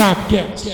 [0.00, 0.72] Chapcast.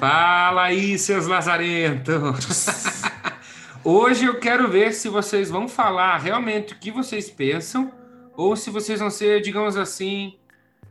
[0.00, 3.02] Fala aí, seus lazarentos!
[3.84, 7.92] Hoje eu quero ver se vocês vão falar realmente o que vocês pensam
[8.36, 10.36] ou se vocês vão ser, digamos assim,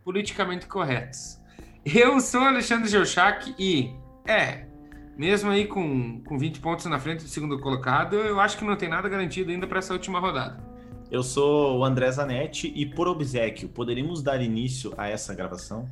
[0.05, 1.38] politicamente corretos.
[1.84, 3.93] Eu sou Alexandre Geuchac e,
[4.25, 4.64] é,
[5.18, 8.76] mesmo aí com, com 20 pontos na frente do segundo colocado, eu acho que não
[8.76, 10.58] tem nada garantido ainda para essa última rodada.
[11.09, 15.88] Eu sou o André Zanetti e, por obsequio, poderíamos dar início a essa gravação?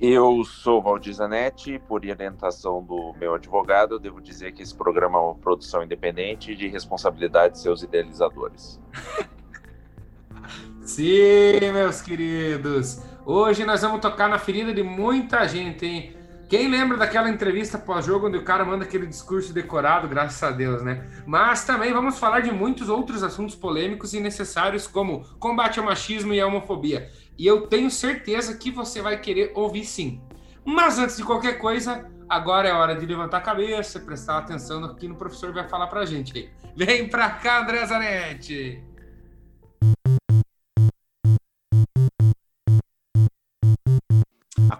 [0.00, 5.18] Eu sou Valdir Zanetti, por orientação do meu advogado, eu devo dizer que esse programa
[5.18, 8.80] é uma produção independente de responsabilidade de seus idealizadores.
[10.82, 13.02] Sim, meus queridos.
[13.24, 16.23] Hoje nós vamos tocar na ferida de muita gente, hein?
[16.54, 20.84] Quem lembra daquela entrevista pós-jogo onde o cara manda aquele discurso decorado, graças a Deus,
[20.84, 21.04] né?
[21.26, 26.32] Mas também vamos falar de muitos outros assuntos polêmicos e necessários, como combate ao machismo
[26.32, 27.10] e à homofobia.
[27.36, 30.22] E eu tenho certeza que você vai querer ouvir sim.
[30.64, 34.94] Mas antes de qualquer coisa, agora é hora de levantar a cabeça, prestar atenção no
[34.94, 36.52] que o professor vai falar pra gente.
[36.76, 38.80] Vem pra cá, André Zanetti!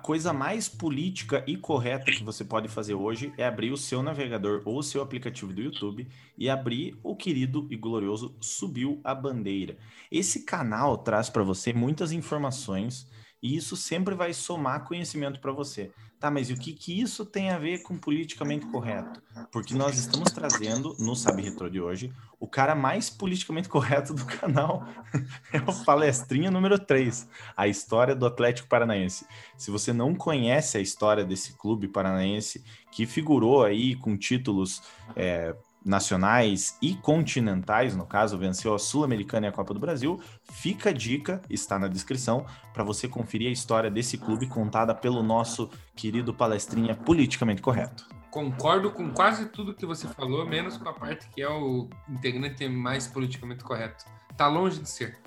[0.04, 4.60] Coisa mais política e correta que você pode fazer hoje é abrir o seu navegador
[4.66, 9.78] ou o seu aplicativo do YouTube e abrir o querido e glorioso Subiu a Bandeira.
[10.12, 13.06] Esse canal traz para você muitas informações
[13.44, 15.92] e isso sempre vai somar conhecimento para você.
[16.18, 19.22] Tá, mas e o que, que isso tem a ver com politicamente correto?
[19.52, 24.24] Porque nós estamos trazendo, no Sabe Retro de hoje, o cara mais politicamente correto do
[24.24, 24.88] canal.
[25.52, 29.26] é o Palestrinha número 3, a história do Atlético Paranaense.
[29.58, 34.80] Se você não conhece a história desse clube paranaense, que figurou aí com títulos
[35.14, 35.54] é,
[35.84, 40.20] nacionais e continentais, no caso, venceu a Sul-Americana e a Copa do Brasil.
[40.44, 45.22] Fica a dica, está na descrição, para você conferir a história desse clube contada pelo
[45.22, 48.08] nosso querido palestrinha politicamente correto.
[48.30, 52.68] Concordo com quase tudo que você falou, menos com a parte que é o integrante
[52.68, 54.04] mais politicamente correto.
[54.36, 55.18] Tá longe de ser.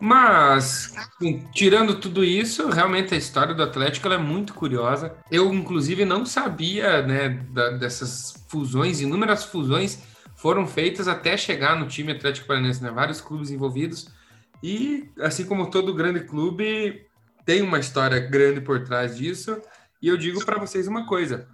[0.00, 0.94] Mas,
[1.52, 5.16] tirando tudo isso, realmente a história do Atlético é muito curiosa.
[5.30, 10.02] Eu, inclusive, não sabia né, da, dessas fusões, inúmeras fusões
[10.36, 12.90] foram feitas até chegar no time Atlético Paranaense, né?
[12.90, 14.08] Vários clubes envolvidos.
[14.60, 17.06] E, assim como todo grande clube,
[17.44, 19.60] tem uma história grande por trás disso.
[20.00, 21.48] E eu digo para vocês uma coisa: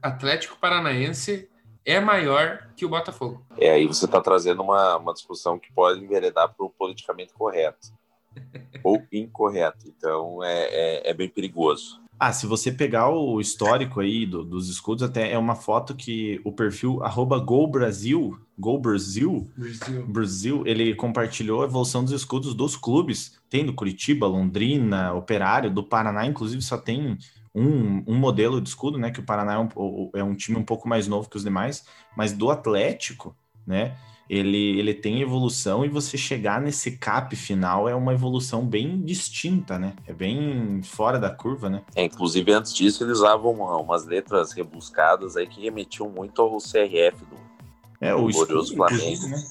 [0.00, 1.48] Atlético Paranaense
[1.86, 3.40] é maior que o Botafogo.
[3.56, 7.92] É, aí você está trazendo uma, uma discussão que pode enveredar para o politicamente correto
[8.82, 9.86] ou incorreto.
[9.86, 12.04] Então é, é, é, bem perigoso.
[12.18, 16.40] Ah, se você pegar o histórico aí do, dos escudos, até é uma foto que
[16.44, 20.06] o perfil arroba GoBrasil, GoBrasil, Brasil.
[20.06, 23.38] Brasil, ele compartilhou a evolução dos escudos dos clubes.
[23.50, 27.18] Tem do Curitiba, Londrina, Operário, do Paraná, inclusive só tem
[27.56, 29.10] um, um modelo de escudo, né?
[29.10, 31.86] Que o Paraná é um, é um time um pouco mais novo que os demais,
[32.14, 33.34] mas do Atlético,
[33.66, 33.96] né?
[34.28, 39.78] Ele, ele tem evolução e você chegar nesse cap final é uma evolução bem distinta,
[39.78, 39.94] né?
[40.06, 41.82] É bem fora da curva, né?
[41.94, 47.24] É, inclusive antes disso eles usavam umas letras rebuscadas aí que remetiam muito ao CRF
[47.24, 47.36] do,
[48.00, 49.28] é, do o glorioso Flamengo.
[49.28, 49.42] Né?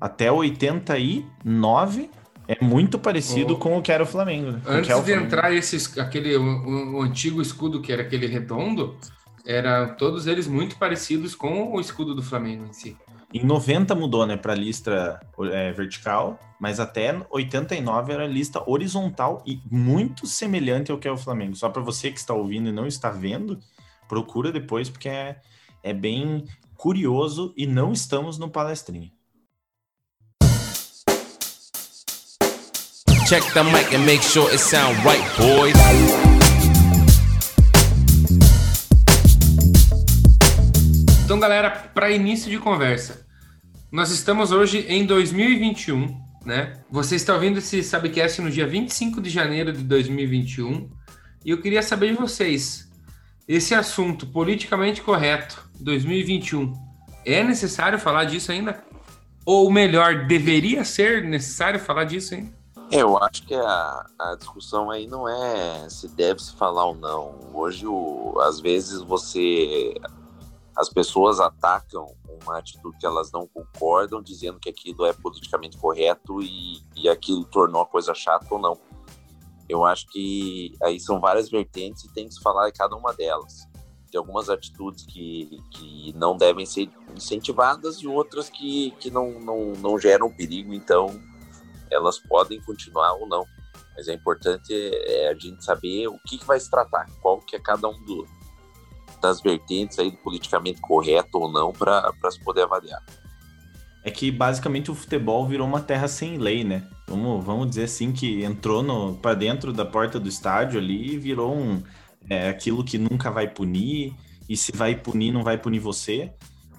[0.00, 2.10] Até 89
[2.48, 3.58] é muito parecido oh.
[3.58, 4.52] com o que era o Flamengo.
[4.52, 4.62] Né?
[4.66, 5.24] Antes de Flamengo.
[5.24, 8.96] entrar esse, aquele o, o, antigo escudo que era aquele redondo,
[9.44, 12.96] era todos eles muito parecidos com o escudo do Flamengo em si.
[13.34, 15.20] Em 90 mudou, né, para lista
[15.52, 21.16] é, vertical, mas até 89 era lista horizontal e muito semelhante ao que é o
[21.16, 21.54] Flamengo.
[21.56, 23.58] Só para você que está ouvindo e não está vendo,
[24.08, 25.40] procura depois porque é,
[25.82, 26.44] é bem
[26.76, 29.10] curioso e não estamos no palestrinho.
[33.28, 35.74] Check the mic and make sure it sound right, boys.
[41.24, 43.26] Então, galera, para início de conversa,
[43.90, 46.74] nós estamos hoje em 2021, né?
[46.88, 50.88] Você está ouvindo esse Sabcast no dia 25 de janeiro de 2021
[51.44, 52.88] e eu queria saber de vocês,
[53.48, 56.72] esse assunto politicamente correto 2021,
[57.24, 58.84] é necessário falar disso ainda?
[59.44, 62.55] Ou melhor, deveria ser necessário falar disso ainda?
[62.90, 67.34] Eu acho que a, a discussão aí não é se deve se falar ou não.
[67.52, 69.94] Hoje, o, às vezes, você.
[70.76, 76.42] As pessoas atacam uma atitude que elas não concordam, dizendo que aquilo é politicamente correto
[76.42, 78.78] e, e aquilo tornou a coisa chata ou não.
[79.68, 83.12] Eu acho que aí são várias vertentes e tem que se falar de cada uma
[83.14, 83.66] delas.
[84.10, 89.72] tem algumas atitudes que, que não devem ser incentivadas e outras que, que não, não,
[89.72, 91.18] não geram perigo, então
[91.90, 93.46] elas podem continuar ou não.
[93.96, 97.56] Mas é importante é, a gente saber o que, que vai se tratar, qual que
[97.56, 98.26] é cada um do,
[99.20, 103.02] das vertentes aí do politicamente correto ou não para se poder avaliar.
[104.04, 106.88] É que basicamente o futebol virou uma terra sem lei, né?
[107.08, 111.56] Vamos, vamos dizer assim que entrou para dentro da porta do estádio ali e virou
[111.56, 111.82] um,
[112.28, 114.14] é, aquilo que nunca vai punir,
[114.48, 116.32] e se vai punir, não vai punir você.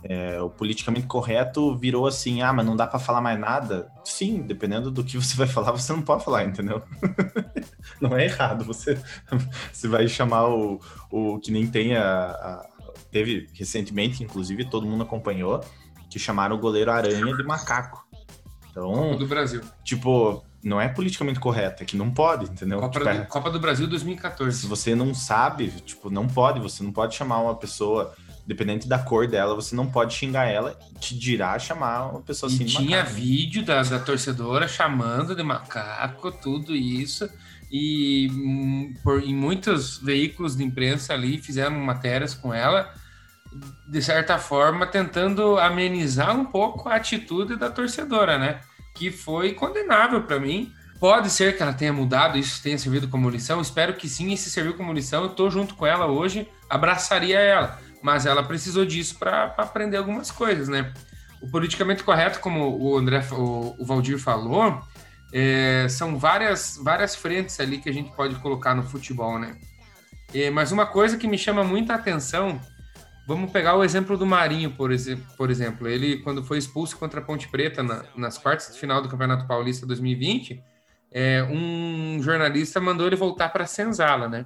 [0.09, 3.91] É, o politicamente correto virou assim, ah, mas não dá para falar mais nada.
[4.05, 6.81] Sim, dependendo do que você vai falar, você não pode falar, entendeu?
[7.99, 8.63] não é errado.
[8.63, 8.97] Você,
[9.71, 10.79] você vai chamar o,
[11.11, 12.65] o que nem tem a, a,
[13.11, 15.63] Teve recentemente, inclusive, todo mundo acompanhou,
[16.09, 18.05] que chamaram o goleiro Aranha de macaco.
[18.69, 18.91] Então.
[18.91, 19.61] Copa do Brasil.
[19.83, 22.79] Tipo, não é politicamente correto, é que não pode, entendeu?
[22.79, 23.25] Copa, tipo, do, é...
[23.25, 24.59] Copa do Brasil 2014.
[24.59, 28.13] Se você não sabe, tipo, não pode, você não pode chamar uma pessoa
[28.47, 32.63] dependente da cor dela, você não pode xingar ela, te dirá chamar uma pessoa assim.
[32.63, 33.15] E tinha macaco.
[33.15, 37.29] vídeo da, da torcedora chamando de macaco, tudo isso.
[37.69, 42.93] E hum, por, em muitos veículos de imprensa ali fizeram matérias com ela,
[43.85, 48.61] de certa forma, tentando amenizar um pouco a atitude da torcedora, né?
[48.95, 50.71] Que foi condenável para mim.
[51.01, 53.59] Pode ser que ela tenha mudado, isso tenha servido como lição.
[53.59, 57.37] Espero que sim, e se serviu como lição, eu tô junto com ela hoje, abraçaria
[57.37, 60.93] ela mas ela precisou disso para aprender algumas coisas, né?
[61.41, 64.81] O politicamente correto, como o André, o, o Valdir falou,
[65.31, 69.55] é, são várias, várias frentes ali que a gente pode colocar no futebol, né?
[70.33, 72.59] É, mas uma coisa que me chama muita atenção,
[73.27, 74.89] vamos pegar o exemplo do Marinho, por,
[75.37, 75.87] por exemplo.
[75.87, 79.47] Ele, quando foi expulso contra a Ponte Preta na, nas quartas de final do Campeonato
[79.47, 80.61] Paulista 2020,
[81.11, 84.45] é, um jornalista mandou ele voltar para a Senzala, né?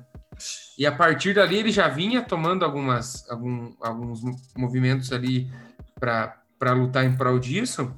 [0.77, 4.21] E a partir dali ele já vinha tomando algumas, algum, alguns
[4.55, 5.51] movimentos ali
[5.99, 7.93] para lutar em prol disso,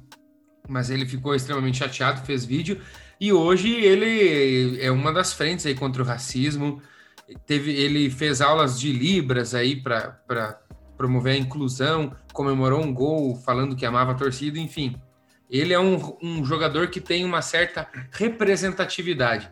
[0.68, 2.80] mas ele ficou extremamente chateado, fez vídeo,
[3.20, 6.82] e hoje ele é uma das frentes aí contra o racismo.
[7.46, 10.60] Teve, ele fez aulas de Libras aí para
[10.96, 14.96] promover a inclusão, comemorou um gol falando que amava a torcida, enfim.
[15.50, 19.50] Ele é um, um jogador que tem uma certa representatividade.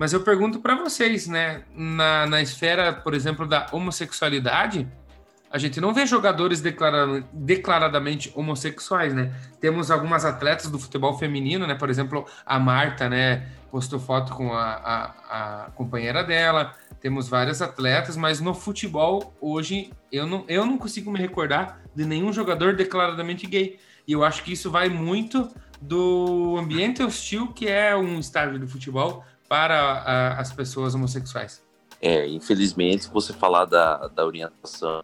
[0.00, 1.62] Mas eu pergunto para vocês, né?
[1.76, 4.88] Na, na esfera, por exemplo, da homossexualidade,
[5.50, 9.30] a gente não vê jogadores declara, declaradamente homossexuais, né?
[9.60, 11.74] Temos algumas atletas do futebol feminino, né?
[11.74, 13.46] Por exemplo, a Marta, né?
[13.70, 16.74] Postou foto com a, a, a companheira dela.
[16.98, 22.06] Temos várias atletas, mas no futebol, hoje, eu não, eu não consigo me recordar de
[22.06, 23.78] nenhum jogador declaradamente gay.
[24.08, 25.46] E eu acho que isso vai muito
[25.78, 31.60] do ambiente hostil que é um estádio de futebol, para a, as pessoas homossexuais.
[32.00, 35.02] É, infelizmente, se você falar da, da orientação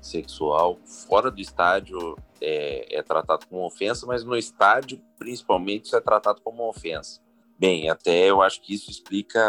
[0.00, 6.00] sexual fora do estádio é, é, tratado como ofensa, mas no estádio, principalmente, isso é
[6.00, 7.20] tratado como ofensa.
[7.56, 9.40] Bem, até eu acho que isso explica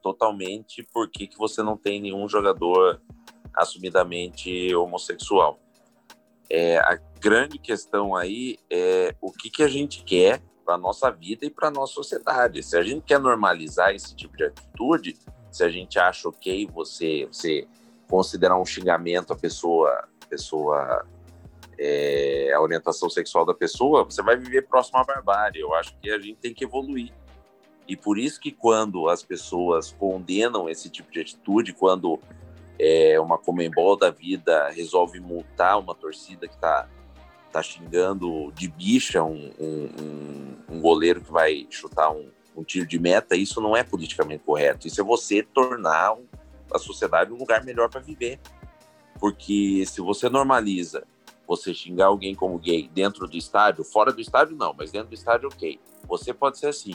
[0.00, 2.98] totalmente por que, que você não tem nenhum jogador
[3.54, 5.60] assumidamente homossexual.
[6.48, 11.44] É, a grande questão aí é o que, que a gente quer para nossa vida
[11.44, 12.62] e para nossa sociedade.
[12.62, 15.18] Se a gente quer normalizar esse tipo de atitude,
[15.50, 17.66] se a gente acha ok você você
[18.08, 21.04] considerar um xingamento a pessoa pessoa
[21.78, 25.60] é, a orientação sexual da pessoa, você vai viver próximo à barbárie.
[25.60, 27.12] Eu acho que a gente tem que evoluir.
[27.88, 32.20] E por isso que quando as pessoas condenam esse tipo de atitude, quando
[32.78, 36.88] é, uma Comembol da vida resolve multar uma torcida que está
[37.52, 42.98] tá xingando de bicha um, um, um goleiro que vai chutar um, um, tiro de
[42.98, 44.86] meta, isso não é politicamente correto.
[44.86, 46.16] Isso é você tornar
[46.72, 48.40] a sociedade um lugar melhor para viver.
[49.20, 51.04] Porque se você normaliza
[51.46, 55.14] você xingar alguém como gay dentro do estádio, fora do estádio não, mas dentro do
[55.14, 55.78] estádio ok.
[56.08, 56.94] Você pode ser assim.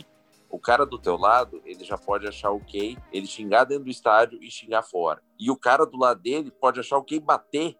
[0.49, 4.41] O cara do teu lado, ele já pode achar ok ele xingar dentro do estádio
[4.41, 5.21] e xingar fora.
[5.37, 7.75] E o cara do lado dele pode achar ok bater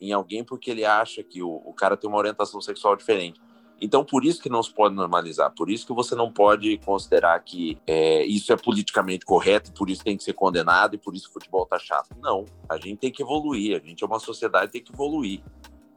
[0.00, 3.40] em alguém porque ele acha que o, o cara tem uma orientação sexual diferente.
[3.80, 7.38] Então, por isso que não se pode normalizar, por isso que você não pode considerar
[7.40, 11.28] que é, isso é politicamente correto, por isso tem que ser condenado e por isso
[11.28, 12.16] o futebol tá chato.
[12.20, 15.42] Não, a gente tem que evoluir, a gente é uma sociedade tem que evoluir.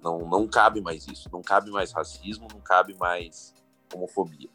[0.04, 3.54] Não, não cabe mais isso, não cabe mais racismo, não cabe mais
[3.94, 4.50] homofobia.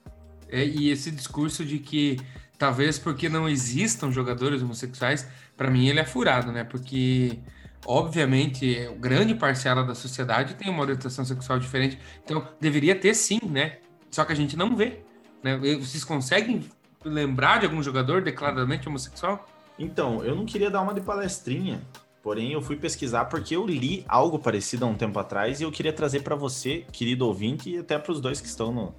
[0.49, 2.19] É, e esse discurso de que
[2.59, 6.65] talvez porque não existam jogadores homossexuais, para mim ele é furado, né?
[6.65, 7.39] Porque
[7.87, 11.99] obviamente, grande parcela da sociedade tem uma orientação sexual diferente.
[12.25, 13.79] Então, deveria ter sim, né?
[14.11, 15.01] Só que a gente não vê.
[15.43, 15.57] Né?
[15.57, 16.69] Vocês conseguem
[17.05, 19.49] lembrar de algum jogador declaradamente homossexual?
[19.79, 21.81] Então, eu não queria dar uma de palestrinha,
[22.23, 25.73] Porém, eu fui pesquisar porque eu li algo parecido há um tempo atrás e eu
[25.73, 28.95] queria trazer para você, querido ouvinte, e até para os dois que estão no,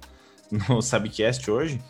[0.68, 1.80] no Sabcast hoje,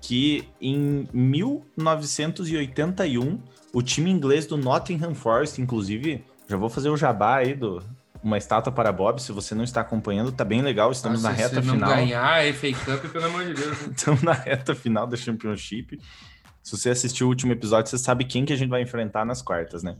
[0.00, 3.40] que em 1981,
[3.72, 7.80] o time inglês do Nottingham Forest, inclusive, já vou fazer o jabá aí do
[8.22, 11.40] uma estátua para Bob, se você não está acompanhando, tá bem legal, estamos Nossa, na
[11.40, 11.76] reta final.
[11.76, 13.86] Se não ganhar a FA Cup, pelo amor de Deus.
[13.96, 16.00] estamos na reta final da Championship.
[16.62, 19.40] Se você assistiu o último episódio, você sabe quem que a gente vai enfrentar nas
[19.40, 19.96] quartas, né?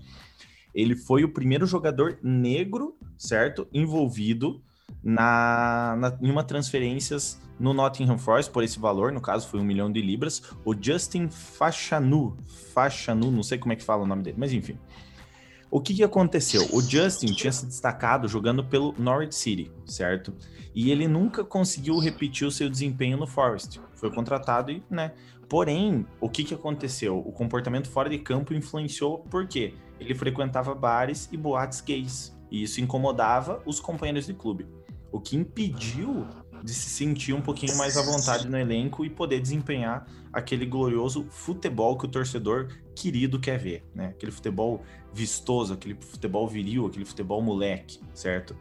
[0.74, 3.66] Ele foi o primeiro jogador negro, certo?
[3.72, 4.62] Envolvido
[5.02, 9.64] na, na, em uma transferências no Nottingham Forest por esse valor, no caso foi um
[9.64, 12.36] milhão de libras, o Justin Fachanu,
[12.72, 14.78] Fachanu, não sei como é que fala o nome dele, mas enfim.
[15.70, 16.66] O que, que aconteceu?
[16.72, 20.34] O Justin tinha se destacado jogando pelo Norwich City, certo?
[20.74, 23.78] E ele nunca conseguiu repetir o seu desempenho no Forest.
[23.94, 25.12] Foi contratado e, né,
[25.48, 27.18] Porém, o que, que aconteceu?
[27.18, 32.36] O comportamento fora de campo influenciou porque ele frequentava bares e boates gays.
[32.50, 34.66] E isso incomodava os companheiros de clube.
[35.10, 36.26] O que impediu
[36.62, 41.26] de se sentir um pouquinho mais à vontade no elenco e poder desempenhar aquele glorioso
[41.30, 44.08] futebol que o torcedor querido quer ver, né?
[44.08, 48.56] Aquele futebol vistoso, aquele futebol viril, aquele futebol moleque, certo?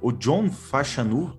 [0.00, 1.38] O John Fashanu,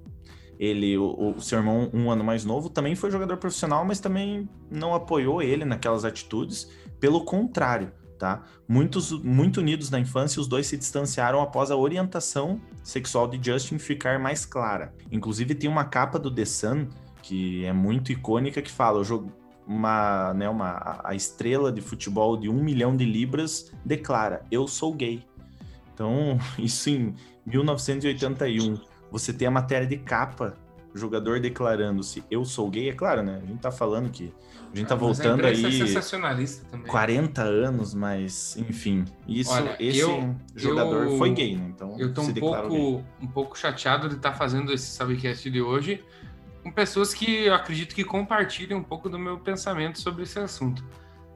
[0.58, 4.50] ele, o, o, seu irmão, um ano mais novo, também foi jogador profissional, mas também
[4.72, 6.70] não apoiou ele naquelas atitudes.
[7.00, 7.92] Pelo contrário,
[8.26, 8.42] tá?
[8.68, 13.78] Muitos, muito unidos na infância, os dois se distanciaram após a orientação sexual de Justin
[13.78, 14.92] ficar mais clara.
[15.12, 16.88] Inclusive, tem uma capa do The Sun,
[17.22, 19.04] que é muito icônica, que fala:
[19.68, 24.92] uma, né, uma, a estrela de futebol de um milhão de libras declara: Eu sou
[24.92, 25.24] gay.
[25.94, 27.14] Então, isso em
[27.46, 28.80] 1981
[29.12, 30.58] você tem a matéria de capa,
[30.98, 33.42] jogador declarando-se eu sou gay, é claro, né?
[33.44, 34.34] A gente tá falando que
[34.74, 36.88] a gente tá ah, voltando aí é sensacionalista também.
[36.88, 41.72] 40 anos, mas enfim, isso Olha, esse eu, jogador eu, foi gay, né?
[41.74, 45.62] Então, eu tô um pouco um pouco chateado de estar tá fazendo esse subcast de
[45.62, 46.04] hoje
[46.64, 50.84] com pessoas que eu acredito que compartilham um pouco do meu pensamento sobre esse assunto.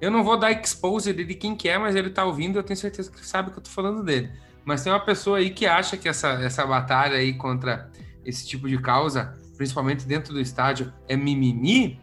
[0.01, 2.77] Eu não vou dar expose de quem que é, mas ele tá ouvindo, eu tenho
[2.77, 4.31] certeza que sabe que eu tô falando dele.
[4.65, 7.91] Mas tem uma pessoa aí que acha que essa, essa batalha aí contra
[8.25, 11.99] esse tipo de causa, principalmente dentro do estádio, é mimimi.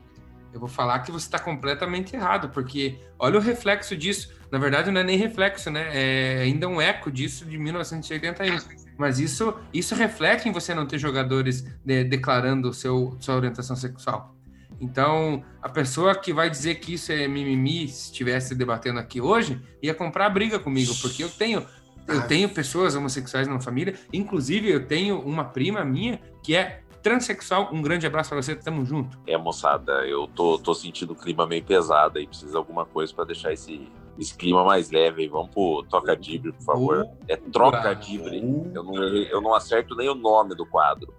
[0.52, 4.30] Eu vou falar que você está completamente errado, porque olha o reflexo disso.
[4.52, 5.88] Na verdade, não é nem reflexo, né?
[5.90, 8.58] É ainda um eco disso de 1981.
[8.98, 14.36] Mas isso, isso reflete em você não ter jogadores de, declarando seu, sua orientação sexual.
[14.78, 19.62] Então, a pessoa que vai dizer que isso é mimimi, se estivesse debatendo aqui hoje,
[19.82, 21.66] ia comprar briga comigo, porque eu tenho
[22.06, 27.70] eu tenho pessoas homossexuais na família, inclusive eu tenho uma prima minha que é transexual.
[27.72, 29.16] Um grande abraço para você, tamo junto.
[29.28, 33.14] É, moçada, eu tô, tô sentindo o clima meio pesado aí, precisa de alguma coisa
[33.14, 35.28] para deixar esse, esse clima mais leve aí.
[35.28, 37.08] Vamos pro Toca Dibre, por favor.
[37.28, 38.38] É Troca Dibre.
[38.74, 41.14] Eu não, eu não acerto nem o nome do quadro.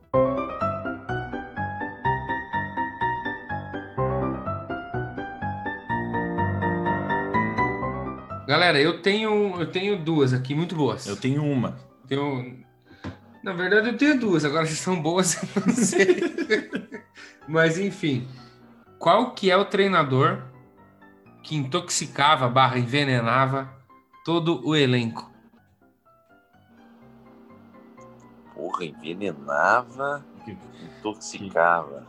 [8.45, 11.07] Galera, eu tenho, eu tenho duas aqui muito boas.
[11.07, 11.77] Eu tenho uma.
[12.09, 12.66] Tenho...
[13.43, 14.43] Na verdade, eu tenho duas.
[14.43, 16.21] Agora, se são boas, eu não sei.
[17.47, 18.27] Mas, enfim.
[18.99, 20.43] Qual que é o treinador
[21.43, 23.71] que intoxicava barra envenenava
[24.25, 25.31] todo o elenco?
[28.53, 30.25] Porra, envenenava,
[30.97, 32.05] intoxicava.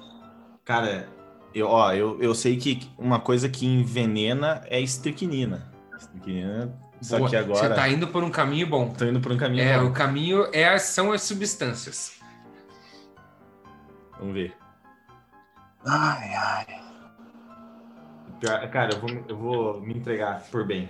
[0.64, 1.08] Cara,
[1.54, 5.70] eu, ó, eu, eu sei que uma coisa que envenena é estricnina.
[7.00, 7.30] Só Boa.
[7.30, 7.68] que agora.
[7.68, 8.92] Você tá indo por um caminho bom.
[8.92, 9.86] Tô indo por um caminho é, bom.
[9.86, 12.18] O caminho é, são as substâncias.
[14.18, 14.52] Vamos ver.
[15.86, 16.66] Ai, ai.
[18.70, 20.88] Cara, eu vou, eu vou me entregar por bem.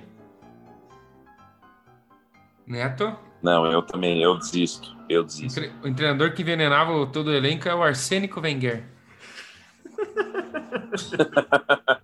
[2.66, 3.16] Neto?
[3.42, 4.96] Não, eu também, eu desisto.
[5.08, 5.60] Eu desisto.
[5.82, 8.84] O treinador que envenenava todo o elenco é o Arsênico Wenger.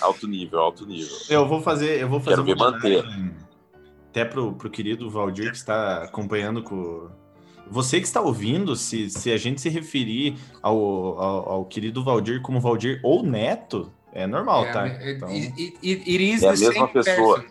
[0.00, 1.16] Alto nível, alto nível.
[1.28, 3.04] Eu vou fazer, eu vou fazer Quero ver manter.
[4.10, 7.10] Até pro, pro querido Valdir que está acompanhando com
[7.70, 10.76] você que está ouvindo, se, se a gente se referir ao,
[11.20, 14.88] ao, ao querido Valdir como Valdir ou Neto, é normal, é, tá?
[14.88, 17.44] É, então, it, it, é a mesma pessoa.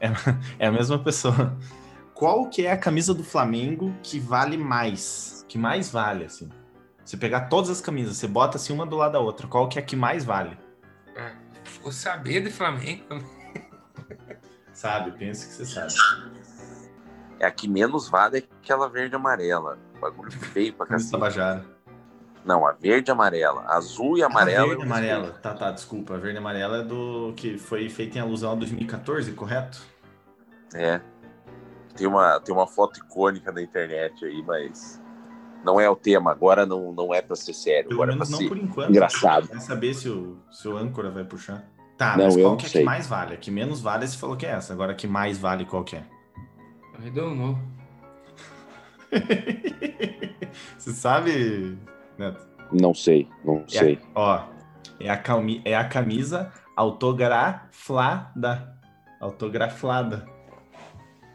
[0.00, 0.12] É,
[0.58, 1.56] é, a mesma pessoa.
[2.14, 5.44] Qual que é a camisa do Flamengo que vale mais?
[5.48, 6.48] Que mais vale, assim?
[7.04, 9.46] Você pegar todas as camisas, você bota assim uma do lado da outra.
[9.46, 10.56] Qual que é a que mais vale?
[11.82, 11.84] É.
[11.84, 13.02] Vou saber de Flamengo.
[14.72, 15.92] Sabe, pensa que você sabe.
[17.38, 19.78] É a que menos vale é aquela verde amarela.
[20.00, 21.12] Bagulho feio pra cacete.
[21.12, 21.64] Tabajara.
[22.44, 23.64] Não, a verde e amarela.
[23.68, 24.64] Azul e amarela.
[24.64, 25.30] A verde e amarela.
[25.42, 26.14] Tá, tá, desculpa.
[26.14, 29.82] A verde e amarela é do que foi feita em alusão a 2014, correto?
[30.74, 31.00] É.
[31.94, 35.00] Tem uma, tem uma foto icônica na internet aí, mas
[35.64, 36.32] não é o tema.
[36.32, 37.88] Agora não, não é para ser sério.
[37.88, 38.90] Pelo agora é menos pra não ser por enquanto.
[38.90, 39.48] engraçado.
[39.48, 41.64] Quer saber se o, se o âncora vai puxar?
[41.96, 42.80] Tá, Não, mas qual que é sei.
[42.80, 43.34] que mais vale?
[43.34, 44.72] A que menos vale você falou que é essa.
[44.72, 46.04] Agora a que mais vale qual que é?
[47.04, 47.58] I don't know.
[50.78, 51.78] você sabe,
[52.18, 52.46] Neto?
[52.72, 53.98] Não sei, não É a- sei.
[54.14, 54.44] ó,
[54.98, 58.74] é a, calmi- é a camisa autografada.
[59.20, 60.26] Autografada.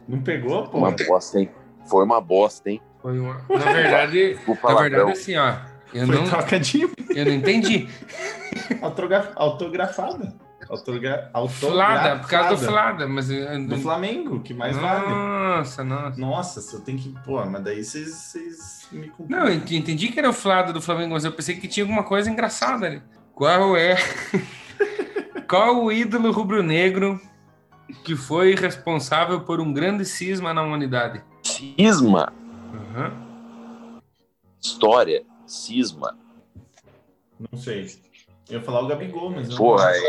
[0.07, 0.79] Não pegou, pô?
[0.79, 1.49] Uma bosta, hein?
[1.85, 2.81] Foi uma bosta, hein?
[3.01, 3.35] Foi uma...
[3.49, 5.55] Na verdade, Desculpa, na verdade, assim, ó.
[5.93, 6.25] Eu Foi não,
[7.15, 7.87] eu não entendi.
[8.81, 10.33] Autogra- autografada.
[10.69, 11.31] Autogra...
[11.49, 12.71] Flada, por causa do.
[12.71, 13.29] Flada, mas.
[13.29, 15.07] eu Do não- Flamengo, que mais vale.
[15.07, 16.19] Nossa, nossa.
[16.19, 17.09] Nossa, eu tenho que.
[17.23, 19.11] Pô, mas daí vocês, me.
[19.29, 21.83] Não, eu ent- entendi que era o Flada do Flamengo, mas eu pensei que tinha
[21.83, 23.01] alguma coisa engraçada ali.
[23.33, 23.95] Qual é.
[25.47, 27.21] Qual o ídolo rubro-negro
[28.03, 31.23] que foi responsável por um grande cisma na humanidade?
[31.43, 32.33] Cisma,
[32.73, 33.13] Aham.
[34.61, 36.17] história, cisma.
[37.51, 37.87] Não sei.
[38.49, 39.45] Eu ia falar o Gabigol, mas.
[39.45, 39.99] eu não- Porra, é,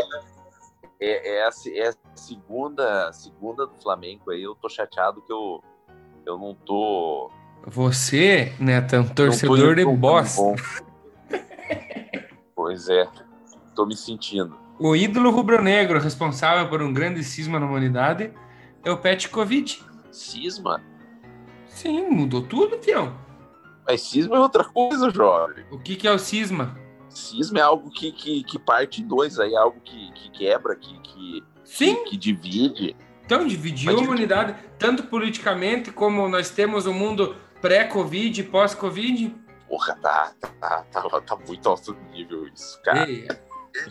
[0.99, 4.43] é, é a, é a segunda, segunda do Flamengo aí.
[4.43, 5.63] Eu tô chateado que eu,
[6.25, 7.31] eu não tô.
[7.65, 10.41] Você, Neto, é um torcedor de bosta.
[12.55, 13.07] Pois é,
[13.75, 14.57] tô me sentindo.
[14.77, 18.31] O ídolo rubro-negro responsável por um grande cisma na humanidade
[18.83, 19.83] é o Pet Covid.
[20.11, 20.81] Cisma?
[21.67, 23.13] Sim, mudou tudo, Tião.
[23.85, 25.65] Mas cisma é outra coisa, jovem.
[25.71, 26.77] O que, que é o cisma?
[27.09, 30.99] Cisma é algo que, que, que parte em dois aí, algo que, que quebra, que,
[30.99, 32.95] que, Sim, que divide.
[33.25, 39.35] então dividiu a humanidade, tanto politicamente como nós temos o mundo pré-Covid e pós-Covid.
[39.67, 43.09] Porra, tá, tá, tá, tá muito alto nível isso, cara.
[43.09, 43.27] E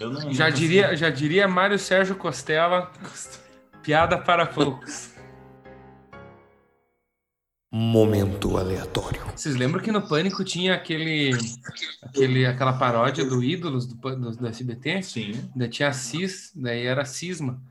[0.01, 2.91] Eu não, Já diria, já diria Mário Sérgio Costela,
[3.83, 5.18] piada para poucos.
[7.71, 9.21] Momento aleatório.
[9.37, 11.33] Vocês lembram que no Pânico tinha aquele,
[12.03, 15.03] aquele aquela paródia do Ídolos do, do, do SBT?
[15.03, 15.51] Sim.
[15.55, 17.63] Daí tinha Cis, daí era Cisma.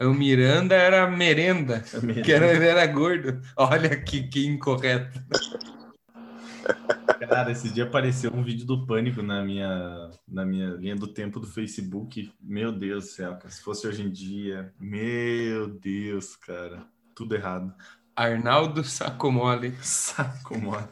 [0.00, 2.22] O Miranda era Merenda, mesmo.
[2.22, 3.42] que era, ele era gordo.
[3.54, 5.22] Olha que, que incorreto.
[7.28, 11.38] Cara, esses dias apareceu um vídeo do Pânico na minha, na minha linha do tempo
[11.38, 12.32] do Facebook.
[12.40, 13.38] Meu Deus do céu.
[13.48, 14.72] Se fosse hoje em dia.
[14.80, 16.86] Meu Deus, cara.
[17.14, 17.72] Tudo errado.
[18.16, 19.74] Arnaldo Sacomole.
[19.80, 20.88] Saco, mano.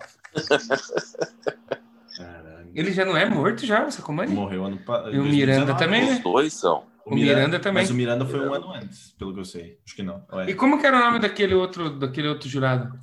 [2.16, 2.70] Caralho.
[2.74, 4.30] Ele já não é morto já, o Sacomole?
[4.30, 5.14] Morreu ano passado.
[5.14, 6.12] E o Miranda também, né?
[6.14, 6.84] Os dois são.
[7.04, 7.82] O Miranda também.
[7.82, 9.78] Mas o Miranda foi um ano antes, pelo que eu sei.
[9.84, 10.24] Acho que não.
[10.32, 10.50] É?
[10.50, 12.98] E como que era o nome daquele outro, daquele outro jurado?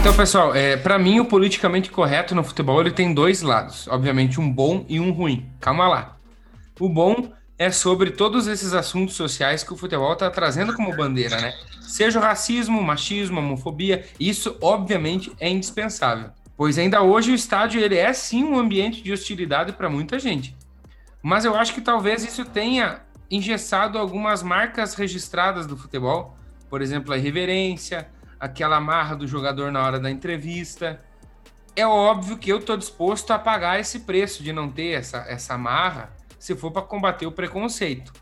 [0.00, 4.40] Então, pessoal, é, para mim o politicamente correto no futebol ele tem dois lados, obviamente
[4.40, 5.46] um bom e um ruim.
[5.60, 6.17] Calma lá.
[6.80, 11.40] O bom é sobre todos esses assuntos sociais que o futebol está trazendo como bandeira,
[11.40, 11.52] né?
[11.82, 17.96] Seja o racismo, machismo, homofobia, isso obviamente é indispensável, pois ainda hoje o estádio ele
[17.96, 20.56] é sim um ambiente de hostilidade para muita gente.
[21.20, 26.36] Mas eu acho que talvez isso tenha engessado algumas marcas registradas do futebol,
[26.70, 31.00] por exemplo, a irreverência, aquela marra do jogador na hora da entrevista.
[31.74, 35.58] É óbvio que eu estou disposto a pagar esse preço de não ter essa, essa
[35.58, 38.12] marra se for para combater o preconceito.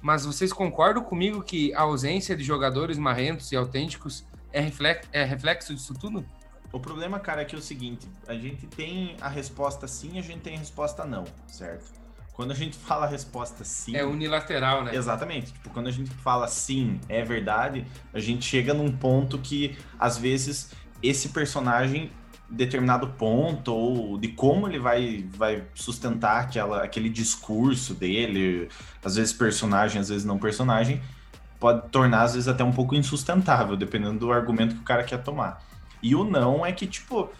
[0.00, 5.24] Mas vocês concordam comigo que a ausência de jogadores marrentos e autênticos é reflexo, é
[5.24, 6.24] reflexo disso tudo?
[6.72, 10.22] O problema, cara, é que é o seguinte: a gente tem a resposta sim, a
[10.22, 11.92] gente tem a resposta não, certo?
[12.32, 13.94] Quando a gente fala a resposta sim.
[13.94, 14.94] É unilateral, né?
[14.94, 15.52] Exatamente.
[15.52, 20.18] Tipo, quando a gente fala sim, é verdade, a gente chega num ponto que, às
[20.18, 22.10] vezes, esse personagem,
[22.52, 28.68] determinado ponto, ou de como ele vai, vai sustentar aquela, aquele discurso dele,
[29.04, 31.00] às vezes personagem, às vezes não personagem,
[31.58, 35.22] pode tornar, às vezes, até um pouco insustentável, dependendo do argumento que o cara quer
[35.22, 35.62] tomar.
[36.02, 37.30] E o não é que, tipo,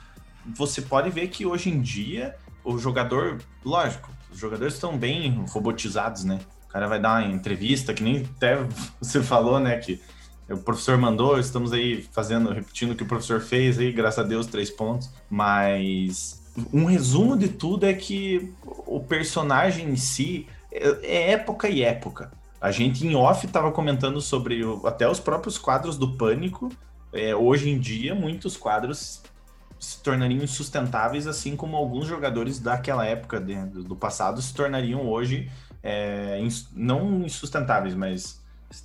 [0.46, 6.24] você pode ver que hoje em dia o jogador, lógico, os jogadores estão bem robotizados,
[6.24, 6.40] né?
[6.64, 8.56] O cara vai dar uma entrevista, que nem até
[9.00, 9.76] você falou, né?
[9.78, 10.00] Que
[10.48, 14.28] o professor mandou, estamos aí fazendo, repetindo o que o professor fez aí, graças a
[14.28, 15.08] Deus, três pontos.
[15.30, 18.52] Mas um resumo de tudo é que
[18.86, 22.30] o personagem em si é é época e época.
[22.60, 26.70] A gente em off estava comentando sobre o- até os próprios quadros do Pânico.
[27.12, 29.20] É, hoje em dia, muitos quadros
[29.78, 35.50] se tornariam insustentáveis, assim como alguns jogadores daquela época de- do passado se tornariam hoje
[35.82, 38.40] é, ins- não insustentáveis, mas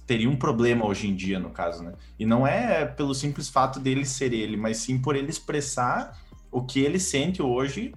[0.05, 1.93] teria um problema hoje em dia, no caso, né?
[2.19, 6.17] E não é pelo simples fato dele ser ele, mas sim por ele expressar
[6.51, 7.93] o que ele sente hoje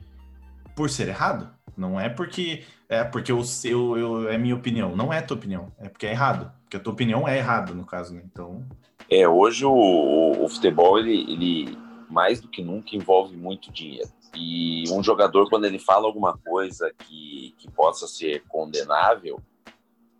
[0.77, 1.51] por ser errado.
[1.77, 5.73] Não é porque é porque o seu eu, é minha opinião, não é tua opinião,
[5.79, 8.23] é porque é errado, porque a tua opinião é errada no caso, né?
[8.25, 8.67] Então,
[9.09, 14.11] é, hoje o, o futebol ele, ele mais do que nunca envolve muito dinheiro.
[14.35, 19.41] E um jogador, quando ele fala alguma coisa que, que possa ser condenável,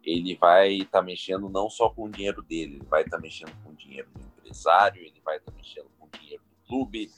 [0.05, 3.23] ele vai estar tá mexendo não só com o dinheiro dele, ele vai estar tá
[3.23, 6.69] mexendo com o dinheiro do empresário, ele vai estar tá mexendo com o dinheiro do
[6.69, 7.11] clube,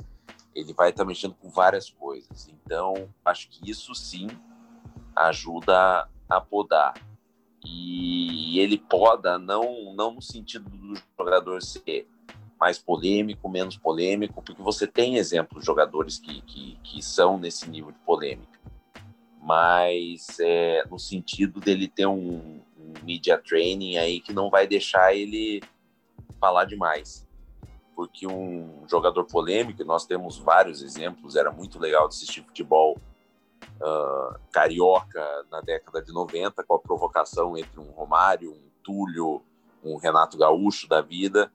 [0.55, 2.49] ele vai estar tá mexendo com várias coisas.
[2.49, 4.29] Então, acho que isso sim
[5.15, 6.95] ajuda a podar.
[7.65, 12.09] E ele poda não, não no sentido do jogador ser
[12.63, 17.69] mais polêmico, menos polêmico, porque você tem exemplos de jogadores que, que, que são nesse
[17.69, 18.61] nível de polêmica,
[19.41, 22.72] mas é, no sentido dele ter um, um
[23.03, 25.63] media training aí que não vai deixar ele
[26.41, 27.27] falar demais
[27.95, 32.99] porque um jogador polêmico, nós temos vários exemplos, era muito legal assistir futebol
[33.81, 39.43] uh, carioca na década de 90, com a provocação entre um Romário, um Túlio,
[39.85, 41.53] um Renato Gaúcho da vida.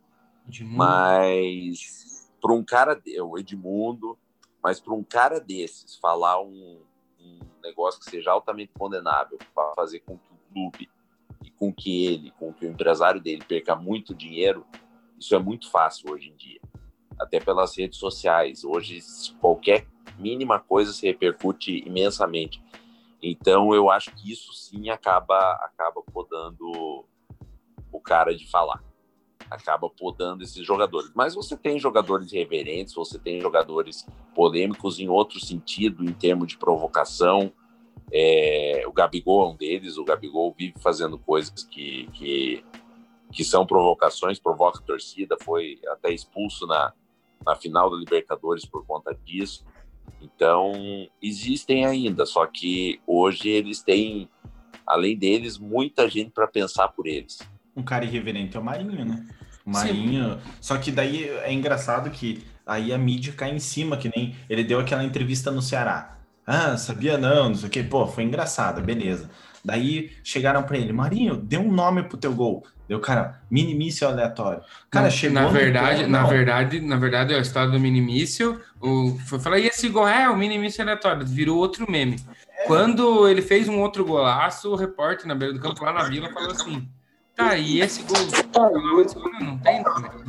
[0.47, 0.77] Edmundo.
[0.77, 4.17] Mas para um cara, o Edmundo,
[4.63, 6.81] mas para um cara desses falar um,
[7.19, 10.89] um negócio que seja altamente condenável, para fazer com que o clube
[11.57, 14.65] com que ele, com que o empresário dele perca muito dinheiro,
[15.19, 16.59] isso é muito fácil hoje em dia,
[17.19, 18.63] até pelas redes sociais.
[18.63, 18.99] Hoje,
[19.39, 22.61] qualquer mínima coisa se repercute imensamente.
[23.21, 27.05] Então, eu acho que isso sim acaba, acaba podando
[27.91, 28.83] o cara de falar.
[29.49, 31.11] Acaba podando esses jogadores.
[31.15, 36.57] Mas você tem jogadores reverentes, você tem jogadores polêmicos em outro sentido, em termos de
[36.57, 37.51] provocação.
[38.11, 39.97] É, o Gabigol é um deles.
[39.97, 42.63] O Gabigol vive fazendo coisas que, que
[43.31, 46.93] que são provocações, provoca torcida, foi até expulso na,
[47.45, 49.65] na final da Libertadores por conta disso.
[50.21, 50.73] Então,
[51.21, 54.29] existem ainda, só que hoje eles têm,
[54.85, 57.39] além deles, muita gente para pensar por eles.
[57.75, 59.27] Um cara irreverente é o Marinho, né?
[59.65, 60.33] O Marinho.
[60.33, 60.51] Sim.
[60.61, 64.63] Só que daí é engraçado que aí a mídia cai em cima, que nem ele
[64.63, 66.16] deu aquela entrevista no Ceará.
[66.47, 67.83] Ah, sabia não, não sei o que.
[67.83, 69.29] Pô, foi engraçada, beleza.
[69.65, 72.65] Daí chegaram para ele, Marinho, dê um nome pro teu gol.
[72.87, 74.61] Deu, cara, minimício aleatório.
[74.89, 75.41] Cara, chegou.
[75.41, 78.61] Na verdade, na verdade, na verdade, é o estado do minimício.
[78.79, 82.17] O, foi falar, e esse gol é o minimício aleatório, virou outro meme.
[82.57, 82.63] É.
[82.63, 86.31] Quando ele fez um outro golaço, o repórter na beira do campo lá na vila
[86.31, 86.87] falou assim:
[87.37, 88.17] Tá, e esse gol
[89.39, 89.83] não tem,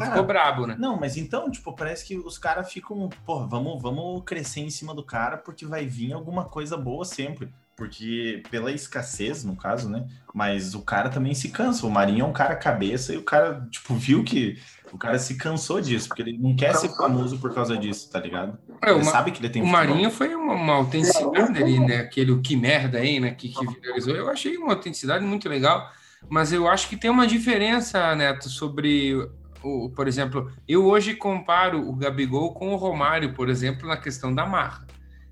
[0.06, 0.76] ficou brabo, né?
[0.78, 4.94] Não, mas então, tipo, parece que os caras ficam, pô, vamos, vamos crescer em cima
[4.94, 10.04] do cara porque vai vir alguma coisa boa sempre porque pela escassez, no caso, né?
[10.34, 11.86] Mas o cara também se cansa.
[11.86, 14.58] O Marinho é um cara cabeça e o cara, tipo, viu que
[14.92, 18.18] o cara se cansou disso, porque ele não quer ser famoso por causa disso, tá
[18.18, 18.58] ligado?
[18.82, 19.86] É, ele uma, sabe que ele tem O futebol.
[19.86, 21.98] Marinho foi uma, uma autenticidade ali, né?
[21.98, 23.30] Aquele que merda aí, né?
[23.30, 24.16] Que, que viralizou.
[24.16, 25.88] Eu achei uma autenticidade muito legal,
[26.28, 29.14] mas eu acho que tem uma diferença, Neto, sobre
[29.62, 34.34] o, por exemplo, eu hoje comparo o Gabigol com o Romário, por exemplo, na questão
[34.34, 34.86] da marra.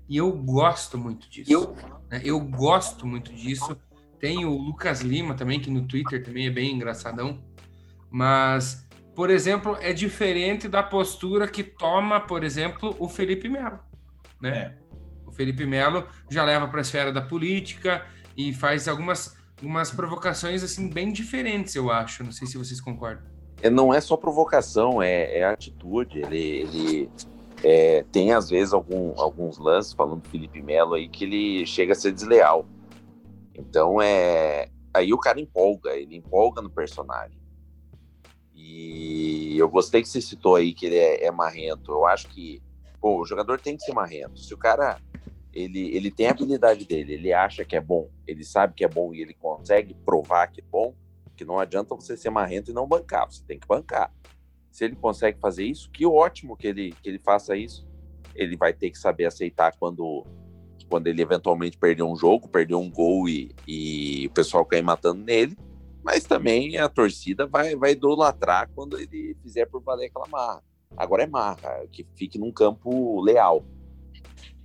[0.09, 1.51] E eu gosto muito disso.
[1.51, 1.75] Eu,
[2.09, 2.21] né?
[2.23, 3.77] eu gosto muito disso.
[4.19, 7.43] Tem o Lucas Lima também, que no Twitter também é bem engraçadão.
[8.09, 13.79] Mas, por exemplo, é diferente da postura que toma, por exemplo, o Felipe Melo.
[14.41, 14.57] Né?
[14.57, 14.77] É.
[15.25, 20.63] O Felipe Melo já leva para a esfera da política e faz algumas, algumas provocações
[20.63, 22.23] assim bem diferentes, eu acho.
[22.23, 23.25] Não sei se vocês concordam.
[23.61, 26.19] É, não é só provocação, é, é atitude.
[26.19, 27.09] Ele, ele
[27.63, 31.93] é, tem às vezes algum, alguns lances, falando do Felipe Melo aí, que ele chega
[31.93, 32.65] a ser desleal.
[33.55, 34.69] Então é.
[34.93, 37.37] Aí o cara empolga, ele empolga no personagem.
[38.55, 41.91] E eu gostei que você citou aí que ele é, é marrento.
[41.91, 42.61] Eu acho que
[42.99, 44.39] pô, o jogador tem que ser marrento.
[44.39, 44.99] Se o cara
[45.57, 48.87] ele, ele tem a habilidade dele, ele acha que é bom, ele sabe que é
[48.87, 50.93] bom e ele consegue provar que é bom,
[51.35, 54.13] que não adianta você ser marrento e não bancar, você tem que bancar.
[54.71, 57.87] Se ele consegue fazer isso, que ótimo que ele, que ele faça isso.
[58.35, 60.23] Ele vai ter que saber aceitar quando,
[60.87, 65.23] quando ele eventualmente perder um jogo, perder um gol e, e o pessoal cair matando
[65.23, 65.57] nele.
[66.03, 70.63] Mas também a torcida vai, vai idolatrar quando ele fizer por valer aquela marra.
[70.95, 73.65] Agora é marra, que fique num campo leal.